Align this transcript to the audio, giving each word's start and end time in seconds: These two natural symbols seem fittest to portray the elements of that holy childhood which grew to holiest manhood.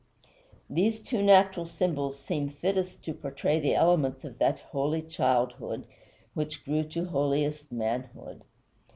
These 0.67 1.01
two 1.01 1.21
natural 1.21 1.67
symbols 1.67 2.17
seem 2.19 2.49
fittest 2.49 3.03
to 3.05 3.13
portray 3.13 3.59
the 3.59 3.75
elements 3.75 4.25
of 4.25 4.39
that 4.39 4.57
holy 4.57 5.03
childhood 5.03 5.85
which 6.33 6.65
grew 6.65 6.85
to 6.85 7.05
holiest 7.05 7.71
manhood. 7.71 8.41